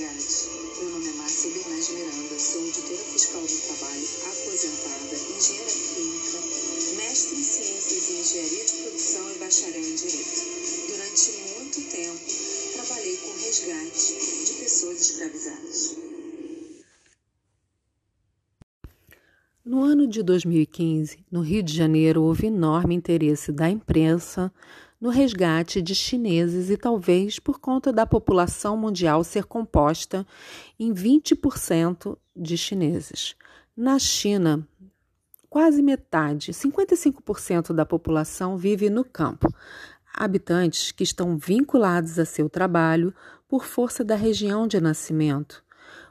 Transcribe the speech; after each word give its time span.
Meu 0.00 0.08
nome 0.92 1.08
é 1.08 1.12
Márcia 1.12 1.50
Bernays 1.50 1.90
Miranda, 1.90 2.38
sou 2.38 2.62
auditora 2.62 3.04
fiscal 3.04 3.42
do 3.42 3.48
trabalho, 3.48 4.08
aposentada, 4.32 5.14
engenheira 5.36 5.70
química, 5.70 6.38
mestre 6.96 7.36
em 7.36 7.42
ciências 7.42 8.08
e 8.08 8.12
engenharia 8.18 8.64
de 8.64 8.72
produção 8.80 9.30
e 9.30 9.38
bacharel 9.38 9.84
em 9.84 9.94
direito. 9.94 10.40
Durante 10.88 11.32
muito 11.52 11.80
tempo, 11.90 12.18
trabalhei 12.72 13.16
com 13.18 13.44
resgate 13.44 14.46
de 14.46 14.52
pessoas 14.54 15.00
escravizadas. 15.02 15.96
No 19.62 19.82
ano 19.82 20.06
de 20.08 20.22
2015, 20.22 21.26
no 21.30 21.42
Rio 21.42 21.62
de 21.62 21.76
Janeiro, 21.76 22.22
houve 22.22 22.46
enorme 22.46 22.94
interesse 22.94 23.52
da 23.52 23.68
imprensa 23.68 24.50
no 25.00 25.08
resgate 25.08 25.80
de 25.80 25.94
chineses 25.94 26.68
e 26.68 26.76
talvez 26.76 27.38
por 27.38 27.58
conta 27.58 27.92
da 27.92 28.04
população 28.04 28.76
mundial 28.76 29.24
ser 29.24 29.44
composta 29.44 30.26
em 30.78 30.92
20% 30.92 32.18
de 32.36 32.56
chineses. 32.56 33.34
Na 33.74 33.98
China, 33.98 34.66
quase 35.48 35.82
metade, 35.82 36.52
55% 36.52 37.72
da 37.72 37.86
população 37.86 38.58
vive 38.58 38.90
no 38.90 39.04
campo. 39.04 39.48
Habitantes 40.12 40.92
que 40.92 41.02
estão 41.02 41.38
vinculados 41.38 42.18
a 42.18 42.26
seu 42.26 42.50
trabalho 42.50 43.14
por 43.48 43.64
força 43.64 44.04
da 44.04 44.16
região 44.16 44.66
de 44.66 44.80
nascimento. 44.80 45.64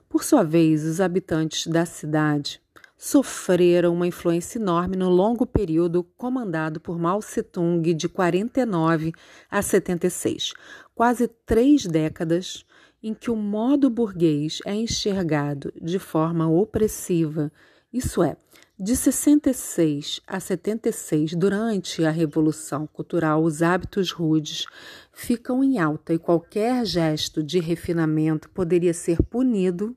Por 0.09 0.23
sua 0.23 0.43
vez, 0.43 0.83
os 0.83 0.99
habitantes 0.99 1.67
da 1.67 1.85
cidade 1.85 2.59
sofreram 2.99 3.93
uma 3.93 4.05
influência 4.05 4.59
enorme 4.59 4.97
no 4.97 5.09
longo 5.09 5.45
período 5.45 6.03
comandado 6.17 6.81
por 6.81 6.99
Mao 6.99 7.19
Tse-tung 7.19 7.93
de 7.93 8.09
49 8.09 9.13
a 9.49 9.61
76, 9.61 10.51
quase 10.93 11.29
três 11.45 11.85
décadas 11.85 12.65
em 13.01 13.13
que 13.13 13.31
o 13.31 13.37
modo 13.37 13.89
burguês 13.89 14.59
é 14.65 14.75
enxergado 14.75 15.71
de 15.81 15.97
forma 15.97 16.49
opressiva, 16.49 17.49
isso 17.91 18.21
é, 18.21 18.35
de 18.77 18.95
66 18.95 20.21
a 20.27 20.39
76, 20.39 21.35
durante 21.35 22.05
a 22.05 22.11
Revolução 22.11 22.85
Cultural, 22.85 23.41
os 23.41 23.61
hábitos 23.61 24.11
rudes 24.11 24.65
ficam 25.13 25.63
em 25.63 25.79
alta 25.79 26.13
e 26.13 26.19
qualquer 26.19 26.85
gesto 26.85 27.41
de 27.41 27.59
refinamento 27.59 28.49
poderia 28.49 28.93
ser 28.93 29.23
punido 29.23 29.95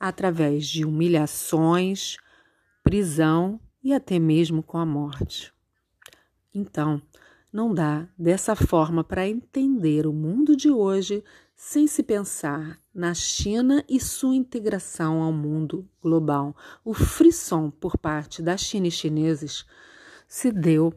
através 0.00 0.66
de 0.66 0.84
humilhações, 0.84 2.16
prisão 2.82 3.60
e 3.84 3.92
até 3.92 4.18
mesmo 4.18 4.62
com 4.62 4.78
a 4.78 4.86
morte. 4.86 5.52
Então, 6.54 7.00
não 7.52 7.74
dá 7.74 8.08
dessa 8.18 8.56
forma 8.56 9.04
para 9.04 9.28
entender 9.28 10.06
o 10.06 10.12
mundo 10.12 10.56
de 10.56 10.70
hoje 10.70 11.22
sem 11.54 11.86
se 11.86 12.02
pensar 12.02 12.80
na 12.94 13.12
China 13.12 13.84
e 13.86 14.00
sua 14.00 14.34
integração 14.34 15.22
ao 15.22 15.32
mundo 15.32 15.86
global. 16.02 16.56
O 16.82 16.94
frisson 16.94 17.70
por 17.70 17.98
parte 17.98 18.40
da 18.40 18.56
China 18.56 18.86
e 18.86 18.90
chineses 18.90 19.66
se 20.26 20.50
deu 20.50 20.94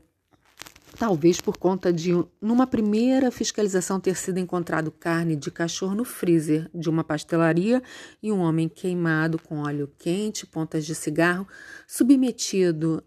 Talvez 0.98 1.42
por 1.42 1.58
conta 1.58 1.92
de, 1.92 2.12
numa 2.40 2.68
primeira 2.68 3.32
fiscalização, 3.32 4.00
ter 4.00 4.16
sido 4.16 4.38
encontrado 4.38 4.92
carne 4.92 5.36
de 5.36 5.50
cachorro 5.50 5.96
no 5.96 6.06
freezer 6.06 6.70
de 6.74 6.88
uma 6.88 7.04
pastelaria 7.04 7.82
e 8.22 8.32
um 8.32 8.40
homem 8.40 8.70
queimado 8.70 9.40
com 9.40 9.60
óleo 9.60 9.92
quente, 9.98 10.46
pontas 10.46 10.86
de 10.86 10.94
cigarro, 10.94 11.48
submetido 11.88 13.04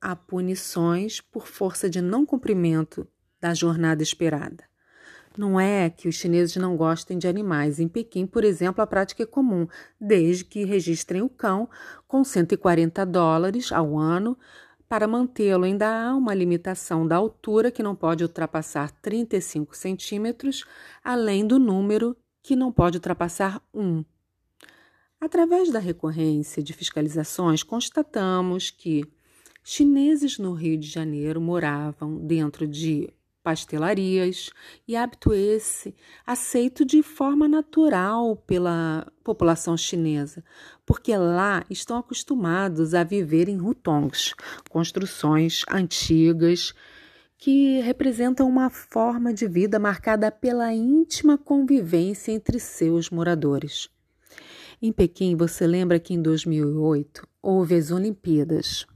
a 0.00 0.14
punições 0.14 1.20
por 1.20 1.48
força 1.48 1.90
de 1.90 2.00
não 2.00 2.24
cumprimento 2.24 3.08
da 3.40 3.52
jornada 3.52 4.04
esperada. 4.04 4.64
Não 5.36 5.60
é 5.60 5.90
que 5.90 6.08
os 6.08 6.14
chineses 6.14 6.56
não 6.56 6.76
gostem 6.76 7.18
de 7.18 7.28
animais. 7.28 7.78
Em 7.78 7.88
Pequim, 7.88 8.26
por 8.26 8.44
exemplo, 8.44 8.80
a 8.80 8.86
prática 8.86 9.24
é 9.24 9.26
comum, 9.26 9.66
desde 10.00 10.44
que 10.44 10.64
registrem 10.64 11.20
o 11.20 11.28
cão 11.28 11.68
com 12.06 12.24
140 12.24 13.04
dólares 13.04 13.70
ao 13.70 13.98
ano 13.98 14.38
para 14.88 15.08
mantê-lo, 15.08 15.64
ainda 15.64 15.88
há 15.88 16.14
uma 16.14 16.34
limitação 16.34 17.06
da 17.06 17.16
altura 17.16 17.70
que 17.70 17.82
não 17.82 17.94
pode 17.94 18.22
ultrapassar 18.22 18.90
35 18.90 19.76
centímetros, 19.76 20.64
além 21.02 21.46
do 21.46 21.58
número 21.58 22.16
que 22.42 22.54
não 22.54 22.70
pode 22.70 22.96
ultrapassar 22.96 23.60
1. 23.74 24.04
Através 25.20 25.72
da 25.72 25.78
recorrência 25.78 26.62
de 26.62 26.72
fiscalizações, 26.72 27.62
constatamos 27.62 28.70
que 28.70 29.04
chineses 29.64 30.38
no 30.38 30.52
Rio 30.52 30.78
de 30.78 30.86
Janeiro 30.86 31.40
moravam 31.40 32.18
dentro 32.18 32.66
de 32.66 33.12
pastelarias 33.46 34.50
e 34.88 34.96
hábito 34.96 35.32
esse 35.32 35.94
aceito 36.26 36.84
de 36.84 37.00
forma 37.00 37.46
natural 37.46 38.34
pela 38.34 39.06
população 39.22 39.76
chinesa, 39.76 40.42
porque 40.84 41.16
lá 41.16 41.64
estão 41.70 41.96
acostumados 41.96 42.92
a 42.92 43.04
viver 43.04 43.48
em 43.48 43.60
hutongs, 43.60 44.34
construções 44.68 45.62
antigas 45.70 46.74
que 47.38 47.78
representam 47.82 48.48
uma 48.48 48.68
forma 48.68 49.32
de 49.32 49.46
vida 49.46 49.78
marcada 49.78 50.28
pela 50.32 50.74
íntima 50.74 51.38
convivência 51.38 52.32
entre 52.32 52.58
seus 52.58 53.10
moradores. 53.10 53.88
Em 54.82 54.90
Pequim, 54.90 55.36
você 55.36 55.68
lembra 55.68 56.00
que 56.00 56.12
em 56.12 56.20
2008 56.20 57.24
houve 57.40 57.76
as 57.76 57.92
Olimpíadas 57.92 58.88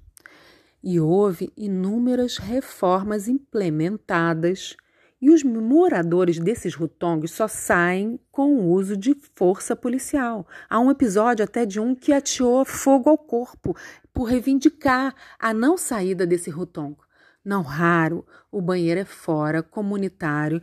e 0.82 0.98
houve 0.98 1.52
inúmeras 1.56 2.38
reformas 2.38 3.28
implementadas 3.28 4.76
e 5.20 5.30
os 5.30 5.42
moradores 5.42 6.38
desses 6.38 6.74
rutongs 6.74 7.32
só 7.32 7.46
saem 7.46 8.18
com 8.32 8.56
o 8.56 8.70
uso 8.70 8.96
de 8.96 9.14
força 9.34 9.76
policial. 9.76 10.46
Há 10.68 10.80
um 10.80 10.90
episódio 10.90 11.44
até 11.44 11.66
de 11.66 11.78
um 11.78 11.94
que 11.94 12.12
ateou 12.12 12.64
fogo 12.64 13.10
ao 13.10 13.18
corpo 13.18 13.76
por 14.14 14.24
reivindicar 14.24 15.14
a 15.38 15.52
não 15.52 15.76
saída 15.76 16.26
desse 16.26 16.48
rutong. 16.48 16.96
Não 17.44 17.62
raro, 17.62 18.26
o 18.50 18.62
banheiro 18.62 19.00
é 19.00 19.04
fora, 19.04 19.62
comunitário, 19.62 20.62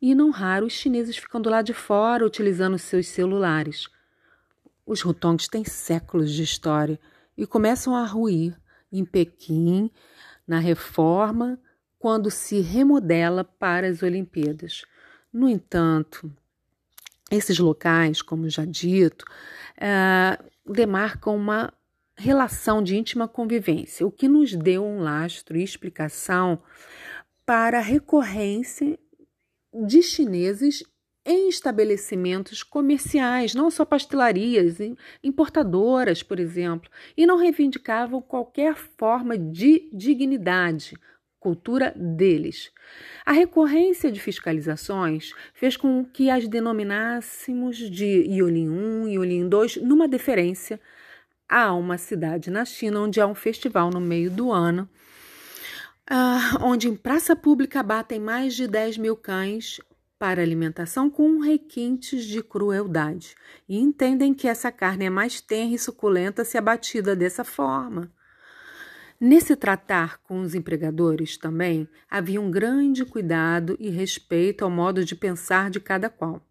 e 0.00 0.14
não 0.14 0.30
raro 0.30 0.66
os 0.66 0.72
chineses 0.74 1.16
ficam 1.16 1.40
do 1.40 1.48
lado 1.48 1.64
de 1.66 1.72
fora 1.72 2.26
utilizando 2.26 2.78
seus 2.78 3.08
celulares. 3.08 3.88
Os 4.86 5.00
rutongs 5.00 5.48
têm 5.48 5.64
séculos 5.64 6.30
de 6.30 6.42
história 6.42 7.00
e 7.36 7.46
começam 7.46 7.96
a 7.96 8.04
ruir 8.04 8.54
em 8.92 9.04
Pequim, 9.04 9.90
na 10.46 10.58
reforma, 10.58 11.58
quando 11.98 12.30
se 12.30 12.60
remodela 12.60 13.44
para 13.44 13.88
as 13.88 14.02
Olimpíadas. 14.02 14.82
No 15.32 15.48
entanto, 15.48 16.30
esses 17.30 17.58
locais, 17.58 18.22
como 18.22 18.48
já 18.48 18.64
dito, 18.64 19.24
é, 19.76 20.38
demarcam 20.66 21.34
uma 21.34 21.72
relação 22.16 22.82
de 22.82 22.96
íntima 22.96 23.26
convivência, 23.26 24.06
o 24.06 24.12
que 24.12 24.28
nos 24.28 24.54
deu 24.54 24.84
um 24.84 25.00
lastro 25.00 25.56
e 25.56 25.64
explicação 25.64 26.62
para 27.44 27.78
a 27.78 27.82
recorrência 27.82 28.98
de 29.72 30.02
chineses 30.02 30.84
em 31.24 31.48
estabelecimentos 31.48 32.62
comerciais, 32.62 33.54
não 33.54 33.70
só 33.70 33.84
pastelarias, 33.84 34.76
importadoras, 35.22 36.22
por 36.22 36.38
exemplo, 36.38 36.90
e 37.16 37.26
não 37.26 37.38
reivindicavam 37.38 38.20
qualquer 38.20 38.76
forma 38.76 39.38
de 39.38 39.88
dignidade, 39.92 40.94
cultura 41.40 41.94
deles. 41.96 42.70
A 43.24 43.32
recorrência 43.32 44.10
de 44.10 44.20
fiscalizações 44.20 45.32
fez 45.54 45.76
com 45.76 46.04
que 46.04 46.30
as 46.30 46.46
denominássemos 46.46 47.76
de 47.76 48.24
Yolin 48.30 48.68
1 48.68 49.08
e 49.08 49.14
Yolin 49.14 49.48
2 49.48 49.76
numa 49.76 50.08
deferência 50.08 50.80
a 51.48 51.72
uma 51.74 51.98
cidade 51.98 52.50
na 52.50 52.64
China 52.64 53.00
onde 53.00 53.20
há 53.20 53.26
um 53.26 53.34
festival 53.34 53.90
no 53.90 54.00
meio 54.00 54.30
do 54.30 54.50
ano, 54.50 54.88
uh, 56.10 56.64
onde 56.64 56.88
em 56.88 56.96
praça 56.96 57.36
pública 57.36 57.82
batem 57.82 58.18
mais 58.18 58.54
de 58.54 58.66
10 58.66 58.98
mil 58.98 59.16
cães 59.16 59.78
para 60.18 60.42
alimentação 60.42 61.10
com 61.10 61.40
requintes 61.40 62.24
de 62.24 62.42
crueldade 62.42 63.34
e 63.68 63.78
entendem 63.78 64.32
que 64.32 64.48
essa 64.48 64.70
carne 64.70 65.04
é 65.04 65.10
mais 65.10 65.40
tenra 65.40 65.74
e 65.74 65.78
suculenta 65.78 66.44
se 66.44 66.56
abatida 66.56 67.14
dessa 67.14 67.44
forma. 67.44 68.10
Nesse 69.20 69.56
tratar 69.56 70.18
com 70.18 70.40
os 70.40 70.54
empregadores 70.54 71.36
também 71.36 71.88
havia 72.10 72.40
um 72.40 72.50
grande 72.50 73.04
cuidado 73.04 73.76
e 73.78 73.88
respeito 73.88 74.64
ao 74.64 74.70
modo 74.70 75.04
de 75.04 75.14
pensar 75.14 75.70
de 75.70 75.80
cada 75.80 76.10
qual, 76.10 76.46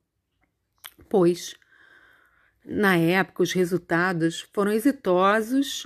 pois, 1.10 1.56
na 2.65 2.95
época, 2.95 3.44
os 3.44 3.51
resultados 3.51 4.42
foram 4.54 4.71
exitosos 4.71 5.86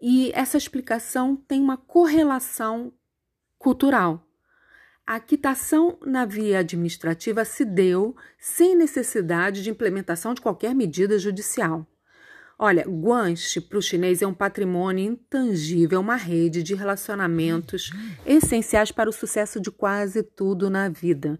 e 0.00 0.30
essa 0.34 0.56
explicação 0.56 1.36
tem 1.36 1.60
uma 1.60 1.76
correlação 1.76 2.92
cultural. 3.58 4.25
A 5.06 5.20
quitação 5.20 5.96
na 6.04 6.24
via 6.24 6.58
administrativa 6.58 7.44
se 7.44 7.64
deu 7.64 8.16
sem 8.40 8.74
necessidade 8.74 9.62
de 9.62 9.70
implementação 9.70 10.34
de 10.34 10.40
qualquer 10.40 10.74
medida 10.74 11.16
judicial. 11.16 11.86
Olha, 12.58 12.82
guanche 12.82 13.60
para 13.60 13.78
o 13.78 13.82
chinês 13.82 14.20
é 14.20 14.26
um 14.26 14.34
patrimônio 14.34 15.04
intangível, 15.04 16.00
uma 16.00 16.16
rede 16.16 16.60
de 16.60 16.74
relacionamentos 16.74 17.92
essenciais 18.24 18.90
para 18.90 19.08
o 19.08 19.12
sucesso 19.12 19.60
de 19.60 19.70
quase 19.70 20.24
tudo 20.24 20.68
na 20.68 20.88
vida. 20.88 21.38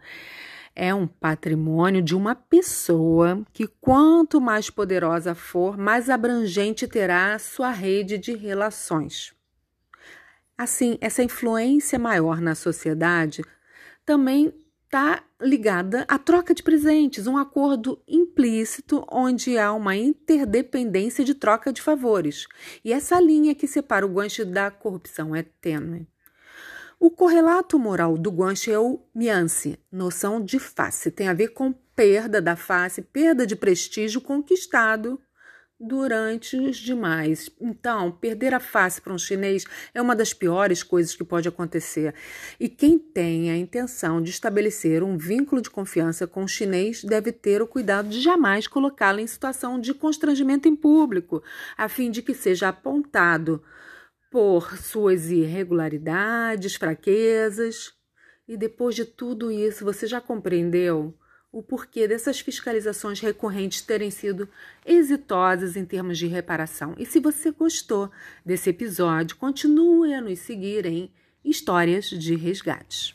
É 0.73 0.95
um 0.95 1.09
patrimônio 1.09 2.03
de 2.03 2.15
uma 2.15 2.37
pessoa 2.37 3.45
que, 3.53 3.67
quanto 3.67 4.41
mais 4.41 4.71
poderosa 4.71 5.35
for, 5.35 5.77
mais 5.77 6.09
abrangente 6.09 6.87
terá 6.87 7.35
a 7.35 7.39
sua 7.41 7.73
rede 7.73 8.17
de 8.17 8.33
relações. 8.37 9.35
Assim, 10.57 10.97
essa 11.01 11.23
influência 11.23 11.99
maior 11.99 12.41
na 12.41 12.55
sociedade 12.55 13.43
também 14.07 14.55
está 14.85 15.25
ligada 15.43 16.05
à 16.09 16.17
troca 16.17 16.55
de 16.55 16.63
presentes, 16.63 17.27
um 17.27 17.37
acordo 17.37 18.01
implícito 18.07 19.05
onde 19.11 19.59
há 19.59 19.73
uma 19.73 19.97
interdependência 19.97 21.25
de 21.25 21.35
troca 21.35 21.73
de 21.73 21.83
favores. 21.83 22.47
E 22.85 22.93
essa 22.93 23.21
linha 23.21 23.55
que 23.55 23.67
separa 23.67 24.07
o 24.07 24.09
guanche 24.09 24.45
da 24.45 24.71
corrupção 24.71 25.35
é 25.35 25.43
tênue. 25.43 26.09
O 26.99 27.11
correlato 27.11 27.79
moral 27.79 28.17
do 28.17 28.31
guanche 28.31 28.71
é 28.71 28.79
o 28.79 29.03
miance, 29.15 29.79
noção 29.93 30.43
de 30.43 30.59
face, 30.59 31.11
tem 31.11 31.29
a 31.29 31.35
ver 31.35 31.49
com 31.49 31.73
perda 31.95 32.41
da 32.41 32.57
face, 32.57 33.03
perda 33.03 33.47
de 33.47 33.55
prestígio 33.55 34.21
conquistado 34.21 35.21
durante 35.79 36.57
os 36.57 36.77
demais. 36.77 37.51
Então, 37.61 38.11
perder 38.11 38.55
a 38.55 38.61
face 38.61 39.01
para 39.01 39.13
um 39.13 39.19
chinês 39.19 39.65
é 39.93 40.01
uma 40.01 40.17
das 40.17 40.33
piores 40.33 40.83
coisas 40.83 41.15
que 41.15 41.23
pode 41.23 41.49
acontecer. 41.49 42.15
E 42.59 42.69
quem 42.69 42.99
tem 42.99 43.51
a 43.51 43.57
intenção 43.57 44.23
de 44.23 44.31
estabelecer 44.31 45.03
um 45.03 45.17
vínculo 45.17 45.61
de 45.61 45.71
confiança 45.71 46.27
com 46.27 46.45
o 46.45 46.49
chinês 46.49 47.05
deve 47.05 47.31
ter 47.31 47.61
o 47.61 47.67
cuidado 47.67 48.09
de 48.09 48.21
jamais 48.21 48.67
colocá-lo 48.67 49.21
em 49.21 49.27
situação 49.27 49.79
de 49.79 49.93
constrangimento 49.93 50.69
em 50.69 50.75
público, 50.75 51.43
a 51.77 51.89
fim 51.89 52.11
de 52.11 52.23
que 52.23 52.35
seja 52.35 52.69
apontado 52.69 53.63
por 54.31 54.77
suas 54.79 55.31
irregularidades, 55.31 56.75
fraquezas. 56.75 57.93
E 58.49 58.57
depois 58.57 58.95
de 58.95 59.05
tudo 59.05 59.51
isso, 59.51 59.85
você 59.85 60.07
já 60.07 60.21
compreendeu? 60.21 61.15
O 61.57 61.63
porquê 61.63 62.07
dessas 62.07 62.39
fiscalizações 62.39 63.19
recorrentes 63.19 63.81
terem 63.81 64.11
sido 64.11 64.47
exitosas 64.85 65.75
em 65.75 65.87
termos 65.87 66.19
de 66.19 66.27
reparação. 66.27 66.95
E 66.99 67.07
se 67.07 67.19
você 67.19 67.51
gostou 67.51 68.11
desse 68.45 68.69
episódio, 68.69 69.37
continue 69.37 70.13
a 70.13 70.21
nos 70.21 70.39
seguir 70.41 70.85
em 70.85 71.11
Histórias 71.43 72.11
de 72.11 72.37
Resgates. 72.37 73.15